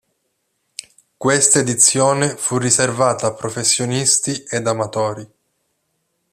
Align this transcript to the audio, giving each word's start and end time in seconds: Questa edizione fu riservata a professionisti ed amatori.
Questa 1.15 1.59
edizione 1.59 2.35
fu 2.35 2.57
riservata 2.57 3.27
a 3.27 3.35
professionisti 3.35 4.43
ed 4.49 4.65
amatori. 4.65 5.31